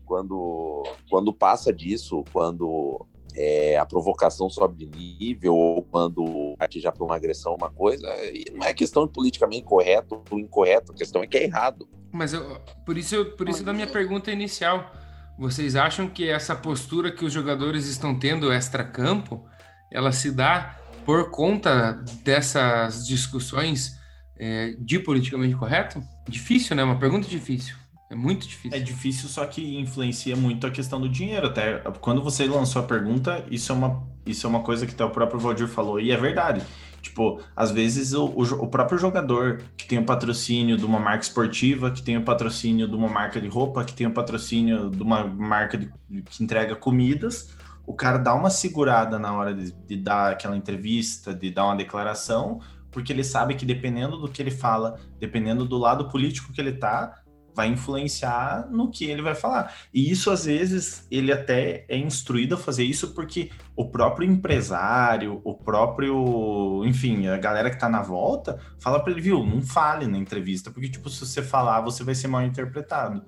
[0.04, 6.92] Quando, quando passa disso, quando é, a provocação sobe de nível, ou quando parte já
[6.92, 8.06] para uma agressão, uma coisa,
[8.52, 11.88] não é questão de politicamente correto ou incorreto, a questão é que é errado.
[12.12, 14.92] Mas eu, por isso, por isso da minha pergunta inicial,
[15.38, 19.44] vocês acham que essa postura que os jogadores estão tendo extra-campo,
[19.90, 23.98] ela se dá por conta dessas discussões
[24.38, 26.02] é, de politicamente correto?
[26.28, 26.84] Difícil, né?
[26.84, 27.76] Uma pergunta difícil.
[28.12, 28.78] É muito difícil.
[28.78, 31.46] É difícil, só que influencia muito a questão do dinheiro.
[31.46, 35.02] Até quando você lançou a pergunta, isso é uma, isso é uma coisa que até
[35.02, 36.62] o próprio Valdir falou, e é verdade.
[37.00, 41.24] Tipo, às vezes o, o, o, próprio jogador que tem o patrocínio de uma marca
[41.24, 45.02] esportiva, que tem o patrocínio de uma marca de roupa, que tem o patrocínio de
[45.02, 45.90] uma marca de,
[46.26, 51.34] que entrega comidas, o cara dá uma segurada na hora de, de dar aquela entrevista,
[51.34, 55.78] de dar uma declaração, porque ele sabe que dependendo do que ele fala, dependendo do
[55.78, 57.21] lado político que ele tá,
[57.54, 59.74] vai influenciar no que ele vai falar.
[59.92, 65.40] E isso, às vezes, ele até é instruído a fazer isso porque o próprio empresário,
[65.44, 70.06] o próprio, enfim, a galera que tá na volta, fala para ele, viu, não fale
[70.06, 73.22] na entrevista, porque, tipo, se você falar, você vai ser mal interpretado.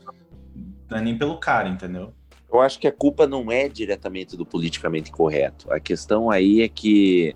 [0.89, 2.13] Não é nem pelo cara, entendeu?
[2.53, 5.73] Eu acho que a culpa não é diretamente do politicamente correto.
[5.73, 7.35] A questão aí é que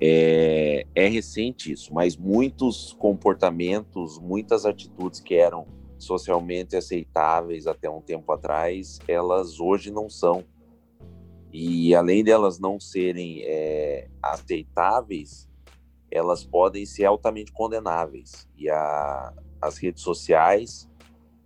[0.00, 5.66] é, é recente isso, mas muitos comportamentos, muitas atitudes que eram
[5.98, 10.44] socialmente aceitáveis até um tempo atrás, elas hoje não são.
[11.52, 15.48] E além delas não serem é, aceitáveis,
[16.10, 18.48] elas podem ser altamente condenáveis.
[18.56, 20.88] E a, as redes sociais,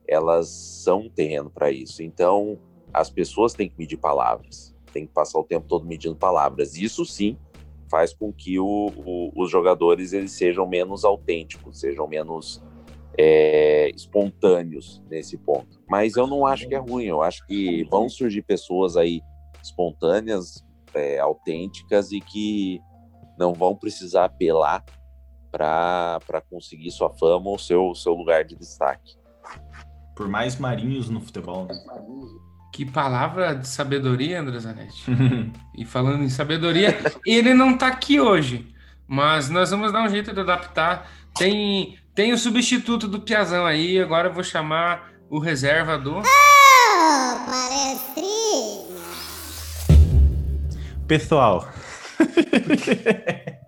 [0.06, 2.02] elas são um terreno para isso.
[2.02, 2.58] Então,
[2.92, 6.76] as pessoas têm que medir palavras, têm que passar o tempo todo medindo palavras.
[6.76, 7.38] Isso sim
[7.88, 12.62] faz com que o, o, os jogadores eles sejam menos autênticos, sejam menos
[13.18, 15.80] é, espontâneos nesse ponto.
[15.88, 19.20] Mas eu não acho que é ruim, eu acho que vão surgir pessoas aí
[19.62, 22.80] espontâneas, é, autênticas e que
[23.38, 24.84] não vão precisar apelar
[25.50, 29.16] para conseguir sua fama ou seu, seu lugar de destaque.
[30.14, 31.66] Por mais marinhos no futebol.
[31.66, 31.74] Né?
[32.72, 35.04] Que palavra de sabedoria, André Zanetti.
[35.76, 36.96] e falando em sabedoria,
[37.26, 38.72] ele não está aqui hoje,
[39.08, 41.10] mas nós vamos dar um jeito de adaptar.
[41.36, 46.18] Tem tem o substituto do Piazão aí, agora eu vou chamar o reserva do.
[46.18, 46.22] Oh,
[47.46, 49.00] palestrinha!
[51.06, 51.68] Pessoal.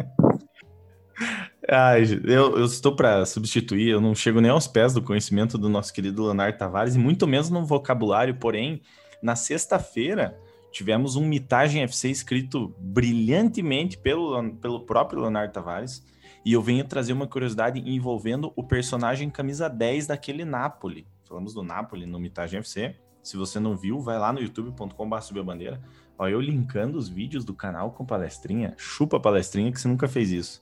[1.71, 5.69] Ai, eu, eu estou para substituir, eu não chego nem aos pés do conhecimento do
[5.69, 8.83] nosso querido Leonardo Tavares, e muito menos no vocabulário, porém,
[9.23, 10.37] na sexta-feira
[10.73, 16.05] tivemos um Mitagem FC escrito brilhantemente pelo, pelo próprio Leonardo Tavares,
[16.45, 21.07] e eu venho trazer uma curiosidade envolvendo o personagem camisa 10 daquele Napoli.
[21.25, 22.97] Falamos do Napoli no Mitagem FC.
[23.23, 25.81] Se você não viu, vai lá no youtube.com.br bandeira.
[26.19, 28.75] Ó, eu linkando os vídeos do canal com palestrinha.
[28.77, 30.61] Chupa palestrinha que você nunca fez isso.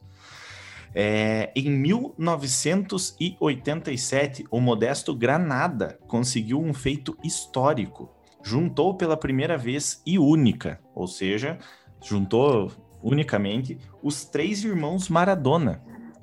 [0.94, 8.14] É, em 1987, o modesto Granada conseguiu um feito histórico.
[8.42, 11.58] Juntou pela primeira vez e única, ou seja,
[12.02, 12.70] juntou
[13.02, 15.82] unicamente os três irmãos Maradona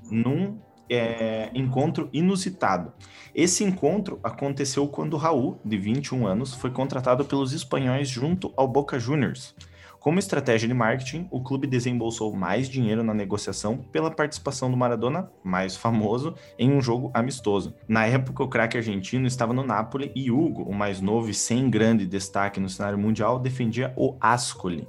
[0.10, 0.58] num
[0.90, 2.94] é, encontro inusitado.
[3.36, 9.00] Esse encontro aconteceu quando Raul, de 21 anos, foi contratado pelos espanhóis junto ao Boca
[9.00, 9.54] Juniors.
[10.00, 15.30] Como estratégia de marketing, o clube desembolsou mais dinheiro na negociação pela participação do Maradona,
[15.44, 17.76] mais famoso, em um jogo amistoso.
[17.90, 21.70] Na época, o craque argentino estava no Napoli e Hugo, o mais novo e sem
[21.70, 24.88] grande destaque no cenário mundial, defendia o Ascoli.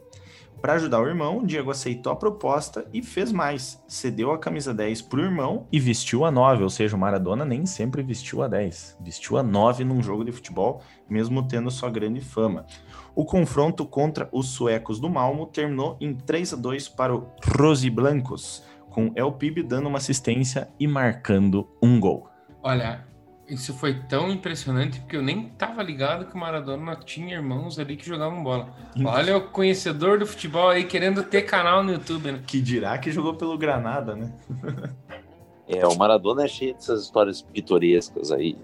[0.61, 3.83] Para ajudar o irmão, Diego aceitou a proposta e fez mais.
[3.87, 7.45] Cedeu a camisa 10 para o irmão e vestiu a 9, ou seja, o Maradona
[7.45, 8.99] nem sempre vestiu a 10.
[9.01, 12.67] Vestiu a 9 num jogo de futebol, mesmo tendo sua grande fama.
[13.15, 18.65] O confronto contra os suecos do Malmo terminou em 3 a 2 para o Rosiblancos,
[18.91, 22.29] com El Pib dando uma assistência e marcando um gol.
[22.63, 23.08] Olha,
[23.49, 27.97] isso foi tão impressionante porque eu nem tava ligado que o Maradona tinha irmãos ali
[27.97, 28.69] que jogavam bola.
[29.05, 32.43] Olha o conhecedor do futebol aí querendo ter canal no YouTube, né?
[32.47, 34.33] Que dirá que jogou pelo Granada, né?
[35.67, 38.57] é, o Maradona é cheio dessas histórias pitorescas aí.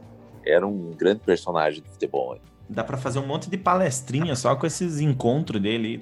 [0.44, 2.38] Era um grande personagem do futebol.
[2.68, 6.01] Dá para fazer um monte de palestrinha só com esses encontros dele.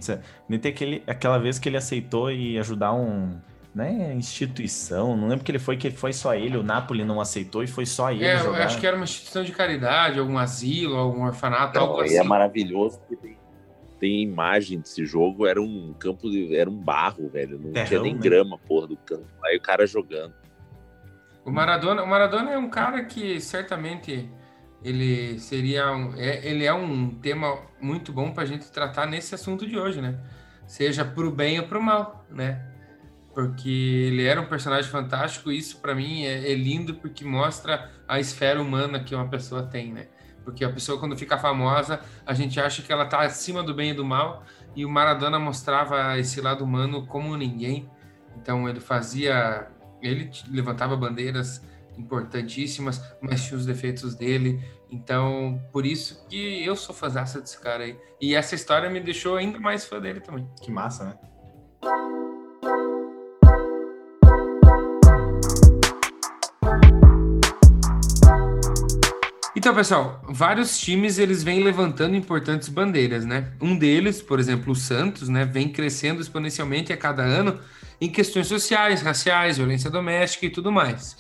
[0.49, 3.39] Nem tem aquele, aquela vez que ele aceitou e ajudar um
[3.75, 7.63] né, instituição, não lembro que ele foi, que foi só ele, o Napoli não aceitou
[7.63, 8.59] e foi só ele é, jogar.
[8.59, 12.17] Eu acho que era uma instituição de caridade, algum asilo, algum orfanato, não, algo assim.
[12.17, 13.39] é maravilhoso porque tem,
[13.99, 18.03] tem imagem desse jogo, era um campo, de, era um barro, velho, não Terrão, tinha
[18.03, 18.21] nem né?
[18.21, 20.35] grama, porra, do campo, aí o cara jogando.
[21.45, 24.31] O Maradona, o Maradona é um cara que certamente
[24.85, 29.35] ele seria um, é, ele é um tema muito bom para a gente tratar nesse
[29.35, 30.19] assunto de hoje, né?
[30.67, 32.72] Seja para o bem ou para o mal, né?
[33.35, 35.51] Porque ele era um personagem fantástico.
[35.51, 39.63] E isso para mim é, é, lindo porque mostra a esfera humana que uma pessoa
[39.63, 40.09] tem, né?
[40.45, 43.91] Porque a pessoa quando fica famosa, a gente acha que ela tá acima do bem
[43.91, 44.43] e do mal,
[44.75, 47.89] e o Maradona mostrava esse lado humano como ninguém.
[48.37, 49.69] Então ele fazia,
[50.01, 51.63] ele levantava bandeiras
[51.97, 54.61] importantíssimas, mas tinha os defeitos dele.
[54.91, 57.99] Então, por isso que eu sou fãzaça desse cara aí.
[58.21, 60.49] E essa história me deixou ainda mais fã dele também.
[60.61, 62.22] Que massa, né?
[69.63, 73.53] Então, pessoal, vários times eles vêm levantando importantes bandeiras, né?
[73.61, 77.61] Um deles, por exemplo, o Santos, né, vem crescendo exponencialmente a cada ano
[78.01, 81.17] em questões sociais, raciais, violência doméstica e tudo mais.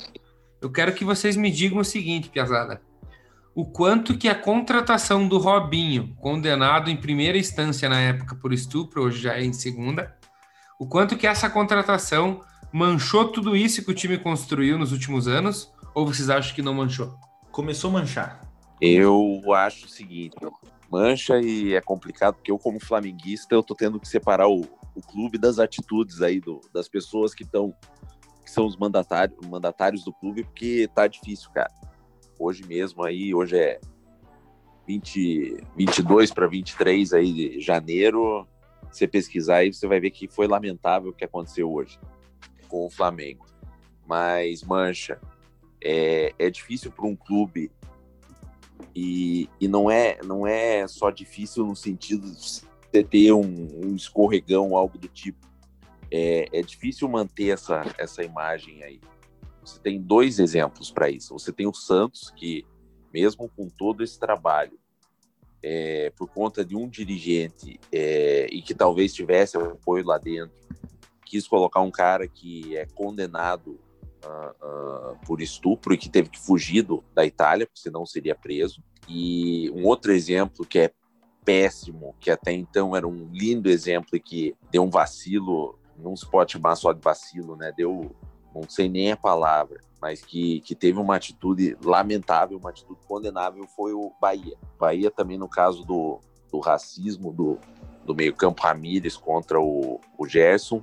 [0.61, 2.83] Eu quero que vocês me digam o seguinte, Piazada.
[3.55, 9.05] O quanto que a contratação do Robinho, condenado em primeira instância na época por estupro,
[9.05, 10.17] hoje já é em segunda,
[10.81, 12.41] o quanto que essa contratação
[12.73, 16.75] manchou tudo isso que o time construiu nos últimos anos, ou vocês acham que não
[16.75, 17.17] manchou?
[17.53, 18.41] Começou a manchar.
[18.81, 20.35] Eu acho o seguinte,
[20.91, 24.63] mancha e é complicado, porque eu, como flamenguista, eu tô tendo que separar o,
[24.95, 27.75] o clube das atitudes aí do, das pessoas que estão
[28.43, 31.71] que são os mandatários, mandatários do clube, porque tá difícil, cara.
[32.39, 33.79] Hoje mesmo aí, hoje é
[34.87, 38.49] 20, 22 para 23 aí de janeiro.
[38.91, 42.01] Você pesquisar aí, você vai ver que foi lamentável o que aconteceu hoje
[42.67, 43.47] com o Flamengo.
[44.07, 45.21] Mas mancha,
[45.83, 47.71] é, é difícil para um clube
[48.95, 52.31] e, e não é não é só difícil no sentido
[52.93, 55.53] de ter um, um escorregão, algo do tipo
[56.13, 59.01] é, é difícil manter essa, essa imagem aí.
[59.65, 61.33] Você tem dois exemplos para isso.
[61.33, 62.67] Você tem o Santos, que,
[63.13, 64.79] mesmo com todo esse trabalho,
[65.63, 70.55] é, por conta de um dirigente é, e que talvez tivesse apoio lá dentro,
[71.25, 73.81] quis colocar um cara que é condenado
[74.25, 78.83] uh, uh, por estupro e que teve que fugir da Itália, porque senão seria preso.
[79.09, 80.91] E um outro exemplo que é
[81.45, 86.29] péssimo, que até então era um lindo exemplo e que deu um vacilo não se
[86.29, 87.73] pode chamar só de vacilo, né?
[87.77, 88.15] Deu,
[88.55, 93.67] não sei nem a palavra, mas que, que teve uma atitude lamentável, uma atitude condenável
[93.69, 94.57] foi o Bahia.
[94.79, 97.59] Bahia também no caso do, do racismo do,
[98.05, 100.81] do meio-campo Ramírez contra o, o Gerson.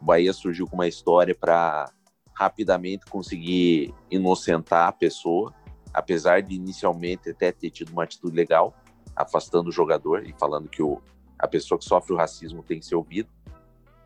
[0.00, 1.90] O Bahia surgiu com uma história para
[2.36, 5.52] rapidamente conseguir inocentar a pessoa,
[5.92, 8.74] apesar de inicialmente até ter tido uma atitude legal,
[9.14, 11.00] afastando o jogador e falando que o,
[11.38, 13.28] a pessoa que sofre o racismo tem que ser ouvida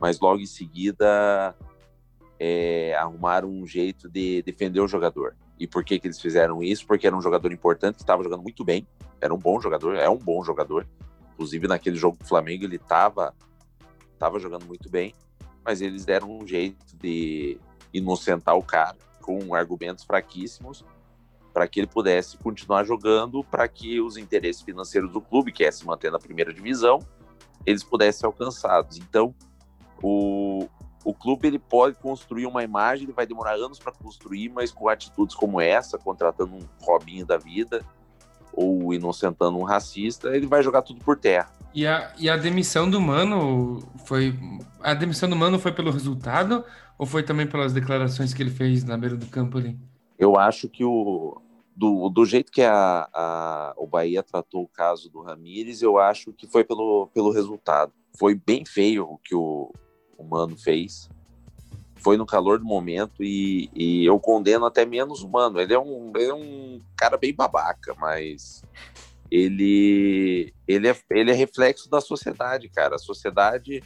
[0.01, 1.55] mas logo em seguida
[2.39, 5.37] é, arrumaram um jeito de defender o jogador.
[5.59, 6.87] E por que, que eles fizeram isso?
[6.87, 8.89] Porque era um jogador importante, que estava jogando muito bem,
[9.21, 10.89] era um bom jogador, é um bom jogador.
[11.35, 13.35] Inclusive naquele jogo do Flamengo ele estava
[14.19, 15.15] tava jogando muito bem,
[15.65, 17.59] mas eles deram um jeito de
[17.93, 20.85] inocentar o cara com argumentos fraquíssimos
[21.53, 25.71] para que ele pudesse continuar jogando, para que os interesses financeiros do clube, que é
[25.71, 27.01] se manter na primeira divisão,
[27.67, 28.99] eles pudessem ser alcançados.
[28.99, 29.35] Então,
[30.03, 30.69] o,
[31.05, 34.89] o clube ele pode construir uma imagem, ele vai demorar anos para construir, mas com
[34.89, 37.85] atitudes como essa, contratando um Robinho da vida
[38.53, 41.53] ou inocentando um racista, ele vai jogar tudo por terra.
[41.73, 44.35] E a, e a demissão do Mano foi.
[44.81, 46.65] A demissão do Mano foi pelo resultado
[46.99, 49.79] ou foi também pelas declarações que ele fez na beira do campo ali?
[50.19, 51.41] Eu acho que o.
[51.75, 56.31] Do, do jeito que a, a, o Bahia tratou o caso do Ramires, eu acho
[56.31, 57.91] que foi pelo, pelo resultado.
[58.19, 59.73] Foi bem feio o que o,
[60.19, 61.09] o Mano fez.
[61.95, 65.59] Foi no calor do momento e, e eu condeno até menos o Mano.
[65.59, 68.63] Ele é um, ele é um cara bem babaca, mas
[69.31, 72.97] ele, ele, é, ele é reflexo da sociedade, cara.
[72.97, 73.83] A sociedade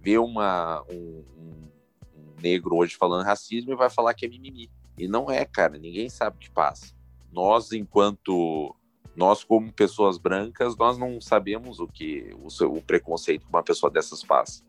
[0.00, 4.70] vê uma, um, um, negro hoje falando racismo e vai falar que é mimimi.
[4.98, 5.78] E não é, cara.
[5.78, 6.94] Ninguém sabe o que passa.
[7.32, 8.74] Nós, enquanto
[9.14, 13.62] nós como pessoas brancas, nós não sabemos o que o, seu, o preconceito que uma
[13.62, 14.64] pessoa dessas passa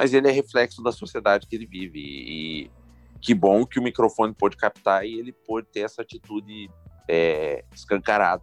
[0.00, 2.00] mas ele é reflexo da sociedade que ele vive.
[2.00, 2.70] E
[3.20, 6.70] que bom que o microfone pôde captar e ele pôde ter essa atitude
[7.06, 8.42] é, escancarada.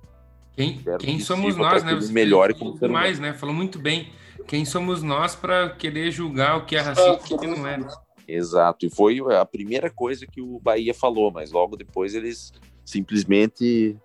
[0.57, 1.93] Quem, quem que somos nós, né?
[1.93, 3.31] Você melhor como ser mais, né?
[3.31, 4.11] Falou muito bem.
[4.47, 7.79] Quem somos nós para querer julgar o que é racista e o que não é?
[8.27, 8.83] Exato.
[8.83, 12.51] E foi a primeira coisa que o Bahia falou, mas logo depois eles
[12.83, 13.95] simplesmente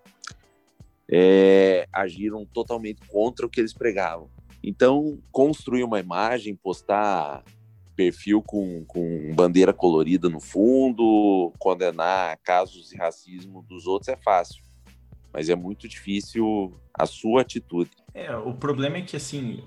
[1.11, 4.29] é, agiram totalmente contra o que eles pregavam.
[4.63, 7.43] Então, construir uma imagem, postar
[7.97, 14.63] perfil com, com bandeira colorida no fundo, condenar casos de racismo dos outros é fácil.
[15.33, 17.91] Mas é muito difícil a sua atitude.
[18.13, 19.65] É, o problema é que, assim,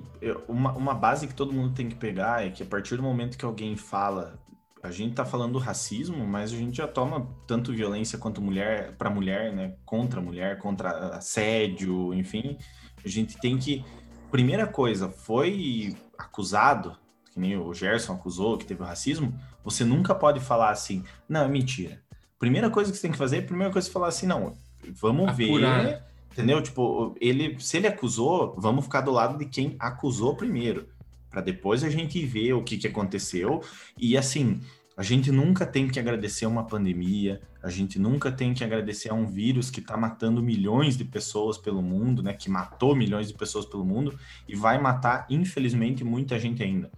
[0.47, 3.37] uma, uma base que todo mundo tem que pegar é que a partir do momento
[3.37, 4.39] que alguém fala
[4.85, 8.95] a gente tá falando do racismo, mas a gente já toma tanto violência quanto mulher
[8.95, 9.73] para mulher, né?
[9.83, 12.57] Contra mulher, contra assédio, enfim.
[13.03, 13.83] A gente tem que
[14.31, 16.97] primeira coisa, foi acusado,
[17.31, 21.47] que nem o Gerson acusou que teve racismo, você nunca pode falar assim, não, é
[21.47, 22.01] mentira.
[22.37, 24.55] Primeira coisa que você tem que fazer, primeira coisa é falar assim, não,
[24.93, 25.83] vamos Apurar.
[25.83, 26.61] ver, entendeu?
[26.61, 30.87] Tipo, ele, se ele acusou, vamos ficar do lado de quem acusou primeiro,
[31.29, 33.61] para depois a gente ver o que, que aconteceu.
[33.97, 34.61] E assim,
[34.97, 39.13] a gente nunca tem que agradecer uma pandemia, a gente nunca tem que agradecer a
[39.13, 42.33] um vírus que está matando milhões de pessoas pelo mundo, né?
[42.33, 44.17] Que matou milhões de pessoas pelo mundo
[44.47, 46.89] e vai matar, infelizmente, muita gente ainda.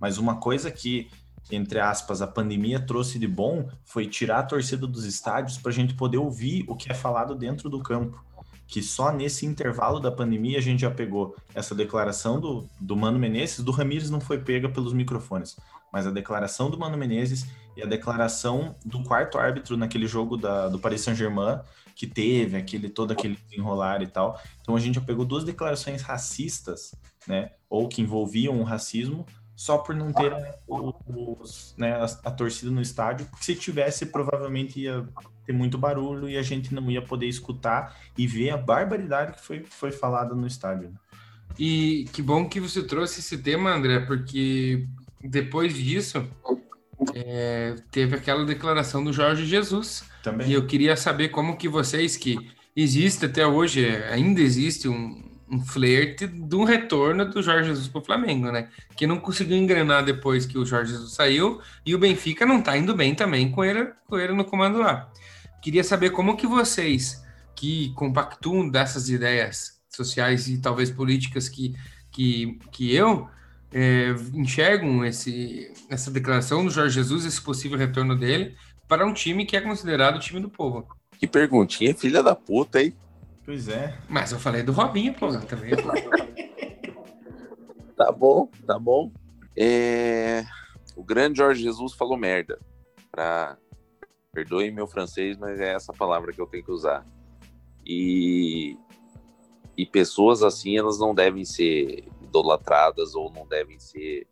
[0.00, 1.08] Mas uma coisa que,
[1.50, 5.74] entre aspas, a pandemia trouxe de bom foi tirar a torcida dos estádios para a
[5.74, 8.22] gente poder ouvir o que é falado dentro do campo.
[8.66, 13.18] Que só nesse intervalo da pandemia a gente já pegou essa declaração do, do Mano
[13.18, 15.56] Menezes, do Ramires não foi pega pelos microfones,
[15.92, 20.68] mas a declaração do Mano Menezes e a declaração do quarto árbitro naquele jogo da,
[20.68, 21.60] do Paris Saint-Germain,
[21.94, 24.40] que teve aquele todo aquele enrolar e tal.
[24.62, 26.94] Então a gente já pegou duas declarações racistas,
[27.28, 29.26] né, ou que envolviam o racismo,
[29.56, 30.32] só por não ter
[30.66, 35.06] os, né, a, a, torcida no estádio, porque se tivesse, provavelmente ia
[35.46, 39.40] ter muito barulho e a gente não ia poder escutar e ver a barbaridade que
[39.40, 40.92] foi, foi falada no estádio.
[41.58, 44.86] E que bom que você trouxe esse tema, André, porque
[45.22, 46.26] depois disso,
[47.14, 50.04] é, teve aquela declaração do Jorge Jesus.
[50.22, 50.48] Também.
[50.48, 52.38] E eu queria saber como que vocês, que
[52.74, 55.22] existe até hoje, ainda existe um,
[55.54, 58.68] um flerte do retorno do Jorge Jesus para o Flamengo, né?
[58.96, 62.76] Que não conseguiu engrenar depois que o Jorge Jesus saiu e o Benfica não está
[62.76, 65.10] indo bem também com ele, com ele no comando lá.
[65.62, 67.22] Queria saber como que vocês,
[67.54, 71.74] que compactuam dessas ideias sociais e talvez políticas que,
[72.10, 73.28] que, que eu,
[73.72, 78.56] é, enxergam esse, essa declaração do Jorge Jesus, esse possível retorno dele,
[78.88, 80.86] para um time que é considerado o time do povo.
[81.18, 82.92] Que perguntinha, filha da puta, hein?
[83.44, 83.96] Pois é.
[84.08, 85.72] Mas eu falei do Robinho, pô, também.
[87.96, 89.12] Tá bom, tá bom.
[89.56, 90.44] É...
[90.96, 92.58] O grande Jorge Jesus falou merda.
[93.08, 93.56] Pra...
[94.32, 97.04] Perdoe meu francês, mas é essa palavra que eu tenho que usar.
[97.86, 98.76] E
[99.76, 104.26] e pessoas assim elas não devem ser idolatradas ou não devem ser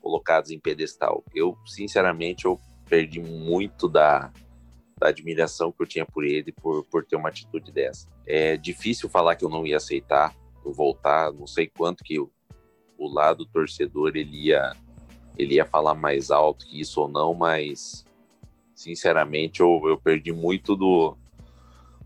[0.00, 1.24] colocadas em pedestal.
[1.34, 4.32] Eu, sinceramente, eu perdi muito da,
[5.02, 8.08] da admiração que eu tinha por ele por, por ter uma atitude dessa.
[8.24, 10.32] É difícil falar que eu não ia aceitar
[10.64, 12.30] voltar, não sei quanto que o,
[12.98, 14.76] lado torcedor ele ia
[15.36, 18.04] ele ia falar mais alto que isso ou não, mas
[18.76, 21.16] sinceramente eu, eu perdi muito do,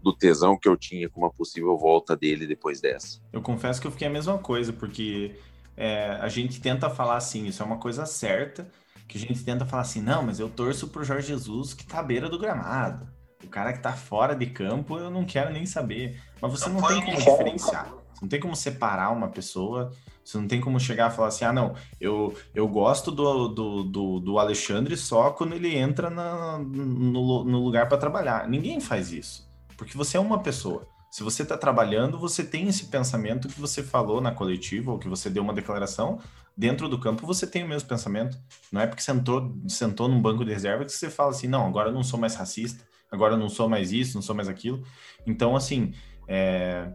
[0.03, 3.21] do tesão que eu tinha com uma possível volta dele depois dessa.
[3.31, 5.37] Eu confesso que eu fiquei a mesma coisa, porque
[5.77, 8.67] é, a gente tenta falar assim, isso é uma coisa certa,
[9.07, 12.01] que a gente tenta falar assim, não, mas eu torço pro Jorge Jesus que tá
[12.01, 13.09] à beira do gramado.
[13.45, 16.21] O cara que tá fora de campo, eu não quero nem saber.
[16.41, 17.93] Mas você não, não tem como diferenciar.
[18.13, 19.93] Você não tem como separar uma pessoa.
[20.25, 23.85] Você não tem como chegar e falar assim, ah, não, eu, eu gosto do, do,
[23.85, 28.49] do, do Alexandre só quando ele entra na, no, no lugar para trabalhar.
[28.49, 29.49] Ninguém faz isso.
[29.77, 30.85] Porque você é uma pessoa.
[31.11, 35.09] Se você está trabalhando, você tem esse pensamento que você falou na coletiva ou que
[35.09, 36.19] você deu uma declaração.
[36.57, 38.39] Dentro do campo, você tem o mesmo pensamento.
[38.73, 41.91] Não é porque sentou, sentou num banco de reserva que você fala assim: não, agora
[41.91, 44.83] eu não sou mais racista, agora eu não sou mais isso, não sou mais aquilo.
[45.27, 45.93] Então, assim,
[46.27, 46.91] é...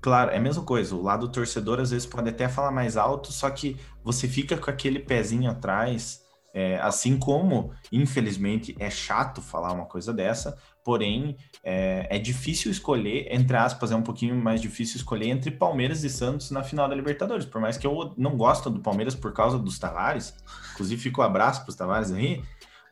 [0.00, 0.96] claro, é a mesma coisa.
[0.96, 4.70] O lado torcedor às vezes pode até falar mais alto, só que você fica com
[4.70, 6.24] aquele pezinho atrás.
[6.58, 10.56] É, assim como, infelizmente, é chato falar uma coisa dessa,
[10.86, 16.04] porém é, é, difícil escolher, entre aspas, é um pouquinho mais difícil escolher entre Palmeiras
[16.04, 19.32] e Santos na final da Libertadores, por mais que eu não gosto do Palmeiras por
[19.32, 20.32] causa dos Tavares,
[20.74, 22.40] inclusive fica um abraço para os Tavares aí,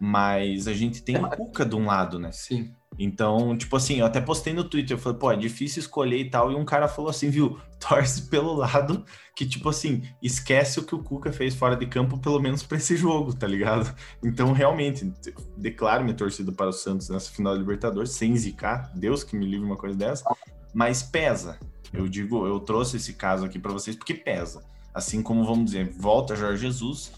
[0.01, 2.31] mas a gente tem o Cuca de um lado, né?
[2.33, 2.75] Sim.
[2.99, 6.31] Então, tipo assim, eu até postei no Twitter, eu falei, pô, é difícil escolher e
[6.31, 10.85] tal, e um cara falou assim, viu, torce pelo lado que, tipo assim, esquece o
[10.85, 13.93] que o Cuca fez fora de campo, pelo menos para esse jogo, tá ligado?
[14.23, 15.13] Então, realmente,
[15.57, 19.45] declaro minha torcida para o Santos nessa final da Libertadores, sem zicar, Deus que me
[19.45, 20.25] livre uma coisa dessa,
[20.73, 21.59] mas pesa.
[21.93, 24.65] Eu digo, eu trouxe esse caso aqui para vocês porque pesa.
[24.93, 27.13] Assim como, vamos dizer, volta Jorge Jesus,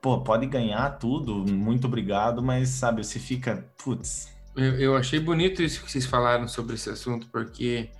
[0.00, 5.62] pô, pode ganhar tudo, muito obrigado, mas, sabe, você fica, putz, eu, eu achei bonito
[5.62, 7.90] isso que vocês falaram sobre esse assunto, porque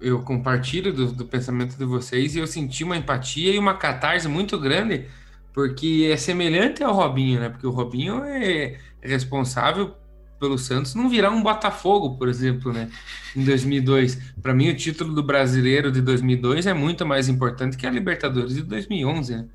[0.00, 4.28] eu compartilho do, do, pensamento de vocês e eu senti uma empatia e uma catarse
[4.28, 5.06] muito grande,
[5.52, 7.48] porque é semelhante ao Robinho, né?
[7.48, 9.94] Porque o Robinho é responsável
[10.38, 12.90] pelo Santos não virar um Botafogo, por exemplo, né?
[13.34, 14.34] Em 2002.
[14.40, 18.54] Para mim, o título do brasileiro de 2002 é muito mais importante que a Libertadores
[18.54, 19.46] de 2011, né?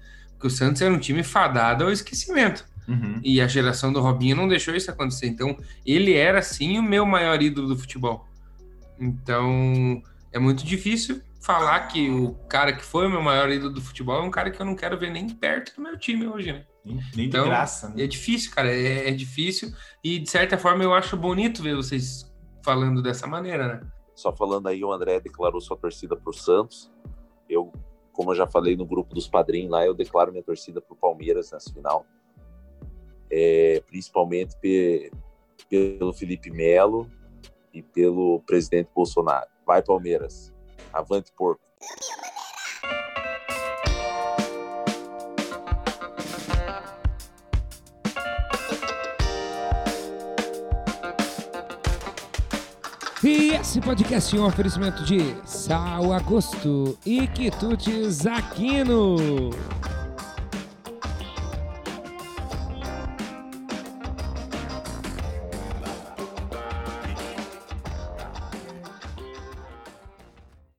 [0.43, 2.65] Porque o Santos era um time fadado ao esquecimento.
[2.85, 3.21] Uhum.
[3.23, 5.27] E a geração do Robinho não deixou isso acontecer.
[5.27, 8.27] Então, ele era sim o meu maior ídolo do futebol.
[8.99, 13.81] Então, é muito difícil falar que o cara que foi o meu maior ídolo do
[13.81, 16.51] futebol é um cara que eu não quero ver nem perto do meu time hoje,
[16.51, 16.65] né?
[16.83, 18.03] Nem, nem Então, de graça, né?
[18.03, 19.73] É difícil, cara, é, é difícil
[20.03, 22.29] e de certa forma eu acho bonito ver vocês
[22.61, 23.81] falando dessa maneira, né?
[24.13, 26.91] Só falando aí, o André declarou sua torcida pro Santos.
[27.49, 27.71] Eu,
[28.13, 31.51] como eu já falei no grupo dos padrinhos lá, eu declaro minha torcida pro Palmeiras
[31.51, 32.05] nessa final.
[33.29, 35.11] É, principalmente pe-
[35.69, 37.09] pelo Felipe Melo
[37.73, 39.47] e pelo presidente Bolsonaro.
[39.65, 40.53] Vai, Palmeiras.
[40.93, 41.61] Avante, porco.
[53.25, 59.15] E esse podcast é um oferecimento de Sal Agosto e Quitutes Aquino.